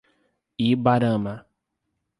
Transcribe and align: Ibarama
Ibarama 0.69 1.33